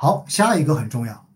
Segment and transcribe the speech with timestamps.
[0.00, 1.26] 好，下一个很重要，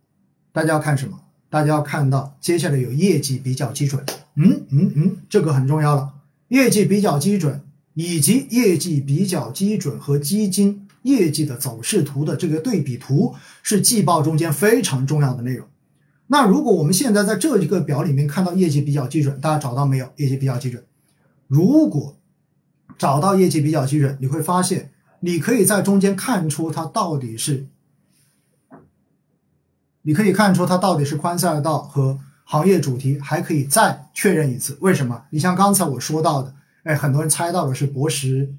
[0.52, 1.18] 大家要看什么？
[1.50, 4.00] 大家要看到接下来有业绩比较基准。
[4.36, 6.14] 嗯嗯嗯，这个很重要了。
[6.46, 7.60] 业绩比较基准
[7.94, 15.66] 以及业绩比较基准和基金业绩的走势图的这个对比图是季报中间非常重要的内容。
[16.28, 20.08] 那如果我们现在在这一个表里面看到业绩比较基准，大家找到没有？
[20.18, 20.84] 业绩比较基准。
[21.48, 22.16] 如果
[22.96, 27.66] 找到业绩比较基准，你会发现你可以在中间看出它到底是，
[30.02, 34.76] 你可以看出它到底是宽赛道和行业主题，还可以再确认一次。
[34.80, 35.24] 为什么？
[35.30, 38.54] 你像刚才我说到的，哎，很多人猜到的是博时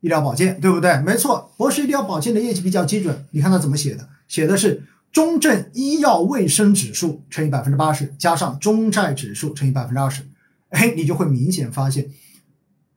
[0.00, 0.98] 医疗保健，对不对？
[1.00, 3.26] 没错，博时医疗保健的业绩比较基准。
[3.30, 4.08] 你看它怎么写的？
[4.28, 4.84] 写的是。
[5.12, 10.22] 中证医药卫生指数乘以百分之八十，加上中债指数乘以百分之二十，
[10.70, 12.08] 哎，你就会明显发现，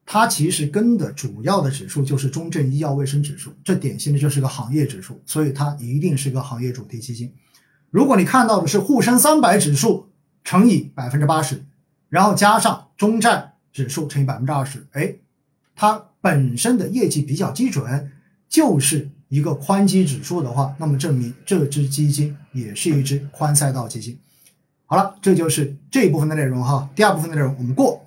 [0.05, 7.29] 它其实跟的主要的指数就是中证医药卫生指数，这典型的就是个行业指数，所以它一定是个行业主题基金。
[7.95, 10.09] 如果你看到的是沪深三百指数
[10.43, 11.63] 乘以百分之八十，
[12.09, 15.15] 然后加上中债指数乘以百分之二十，哎，
[15.73, 18.11] 它本身的业绩比较基准，
[18.49, 19.09] 就是。
[19.27, 24.17] 一个宽基指数的话，那么证明这只基金也是一只宽赛道基金。
[24.85, 26.87] 好了，这就是这一部分的内容哈。
[26.95, 28.05] 第二部分的内容我们过，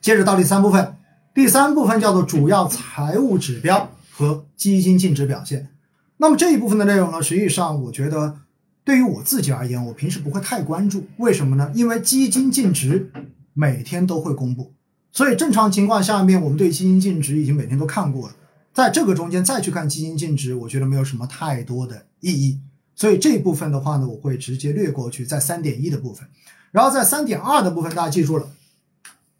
[0.00, 0.96] 接着到第三部分。
[1.34, 5.68] 第三部分叫做主要财务指标和基金净值表现。
[6.16, 8.38] 那么这一部分的内容呢，实际上我觉得
[8.84, 11.06] 对于我自己而言，我平时不会太关注。
[11.18, 11.70] 为什么呢？
[11.74, 13.10] 因为基金净值
[13.52, 14.72] 每天都会公布，
[15.12, 18.34] 所以正常情况下面，我们对基金净值已经每天都看过了。
[18.72, 22.60] 在这个中间再去看基金净值，我觉得没有什么太多的意义，
[22.94, 26.26] 所以这一部分的话呢，我会直接略过去，在三点一的部分，
[26.70, 28.48] 然后在三点二的部分，大家记住了，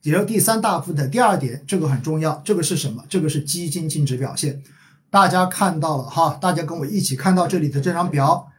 [0.03, 3.05] 也就第三大部分的第二点，这个很重要，这个是什么？
[3.09, 4.61] 这个是基金净值表现，
[5.11, 8.51] 大家看到了哈，大家跟我一起看到这里的这张表，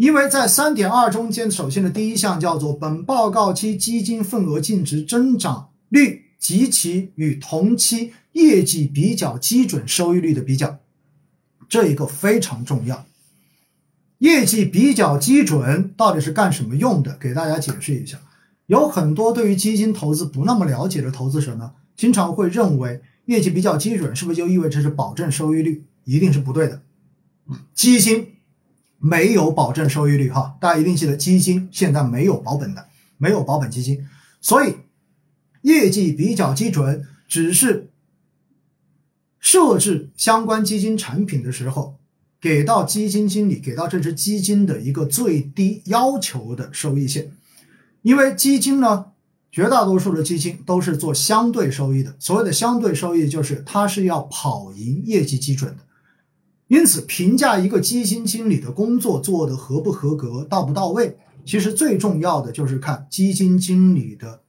[0.00, 8.14] 因为在三点二中间，首先的第一项叫做本报告期基金份额净值增长率及其与同期。
[8.32, 10.78] 业绩比较基准收益率的比较，
[11.68, 13.04] 这一个非常重要。
[14.18, 17.18] 业绩比较基准到底是干什么用的？
[17.18, 18.18] 给大家解释一下。
[18.66, 25.84] 有很多对于基金投资不那么了解的投资者呢，经常会认为业绩比较基准是不是就意味着是保证收益率？
[26.04, 26.80] 一定是不对的。
[27.74, 28.28] 基金
[29.00, 32.86] 没有保证收益率哈，大家一定记得，基金现在没有保本的，
[33.18, 34.06] 没有保本基金，
[34.40, 34.76] 所以
[35.62, 37.88] 业绩比较基准只是。
[39.42, 41.98] 设置相关基金产品的时候，
[42.38, 47.32] 给到基金经理，给到这只基金的一个最低要求的收益线。
[48.02, 49.06] 因为基金呢，
[49.50, 52.14] 绝大多数的基金都是做相对收益的。
[52.18, 55.84] 所谓的相对收益，就是它是要跑赢业绩基准的。
[56.70, 64.42] 因此，评价一个基金经理的工作做得合不合格、到不到位，其实最重要的就是看基金经理的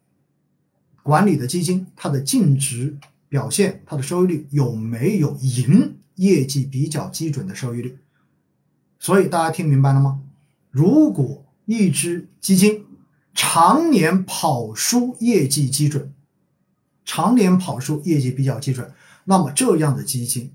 [1.02, 2.98] 管理的基金它的净值。
[3.28, 7.98] 表现它的收益率有没有赢业绩比较基准的收益率？
[9.00, 10.20] 所以大家听明白了吗？
[10.70, 12.84] 如果一只基金
[13.34, 16.12] 常年跑输业绩基准，
[17.06, 18.92] 常年跑输业绩比较基准，
[19.24, 20.52] 那么这样的基金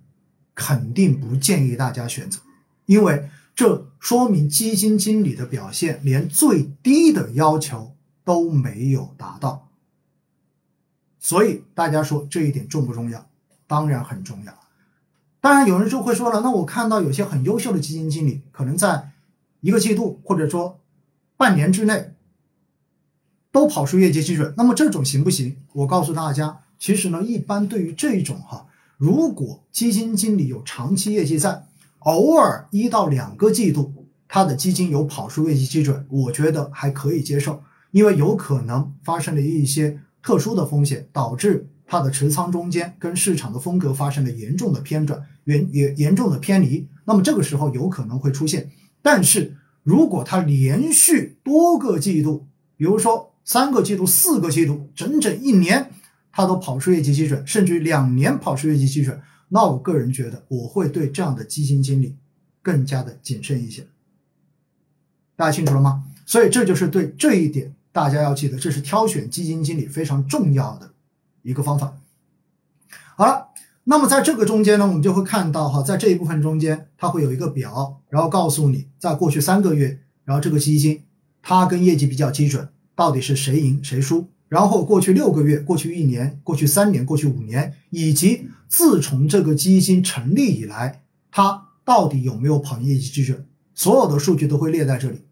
[0.56, 2.40] 肯定不建议大家选择，
[2.86, 7.94] 因为这说明基金经理的表现连最低的要求
[8.24, 9.68] 都没有达到。
[11.20, 13.28] 所以大家说这一点重不重要？
[13.66, 14.58] 当然很重要。
[15.40, 19.10] 当然有人就会说了，那我看到有些很优秀的基金经理，可能在
[19.60, 20.80] 一个季度或者说
[21.36, 22.14] 半年之内
[23.52, 25.56] 都跑出业绩基准，那么这种行不行？
[25.72, 31.64] 我告诉大家，其实呢，一般对于这种哈，如果基金经理有长期业绩在，
[32.00, 33.92] 偶尔一到两个季度
[34.28, 40.00] 他的基金有跑出业绩基准，我觉得还可以接受，因为有可能发生了一些。
[40.22, 48.72] 特殊的风险导致它的持仓中间跟市场的风格发生了严重的偏转，严严严重的偏离，那么这个时候有可能会出现。
[49.00, 52.44] 但是如果它连续多个季度，
[52.76, 55.92] 比如说三个季度、四个季度，整整一年，
[56.36, 59.18] 它都跑出业绩基准，甚至于两年跑出业绩基准，
[59.48, 62.14] 那我个人觉得我会对这样的基金经理
[62.60, 63.86] 更加的谨慎一些。
[65.34, 66.04] 大家清楚了吗？
[66.26, 67.74] 所以这就是对这一点。
[67.90, 70.90] 大家要记得，这是挑选基金经理非常重要的
[71.40, 71.96] 一个方法。
[73.16, 73.48] 好了，
[73.84, 81.02] 那么在这个中间呢，我们就会看到哈，在这一部分中间，它会有一个表，然后告诉你，在过去三个月，然后这个基金
[81.40, 84.28] 它跟业绩比较基准，到底是谁赢谁输。
[84.48, 93.44] 然后过去六个月、过去一年、过去三年、过去五年，以及自从这个基金成立以来，它到底有没有跑业绩基准，
[93.74, 95.22] 所有的数据都会列在这里。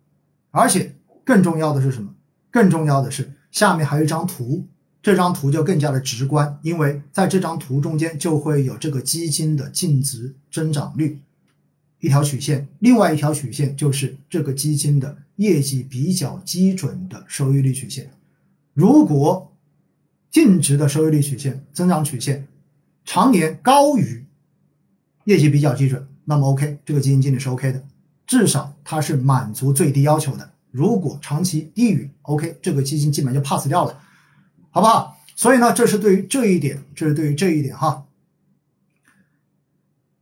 [0.50, 2.14] 而且更重要的是什么？
[2.50, 4.66] 更重要的是下面还有一张图，
[5.02, 11.20] 这张图就更加的直观，因为在这张图中间就会有这个基金的净值增长率
[12.00, 18.10] 一条曲线，另外一条曲线就是这个基金的业绩比较基准的收益率曲线。
[18.74, 19.52] 如果
[20.30, 22.48] 净值的收益率曲线增长曲线
[23.04, 24.26] 常年高于
[25.26, 27.84] 业绩比较基准，那么 OK，这个基金经理是 OK 的，
[28.26, 30.50] 至少它是满足最低要求的。
[30.72, 34.00] 如果长期低于 OK，这个基金基本就 pass 掉了，
[34.70, 35.16] 好不好？
[35.36, 38.04] 所以呢，这是对于这一点，这是对于这一点哈。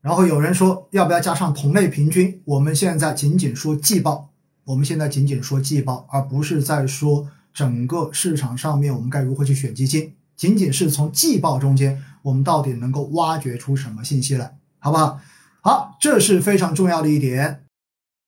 [0.02, 2.42] 然后有人说要不要加上同类平均？
[2.44, 4.30] 我们现在仅仅说季报，
[4.64, 7.28] 我们现在仅仅说季报，而不是在说。
[7.52, 10.14] 整个市场上面，我们该如何去选基金？
[10.36, 15.20] 仅仅是从季报中间，我们到底能够挖掘出什么信息来，好不好？
[15.60, 17.61] 好，这是非常重要的一点。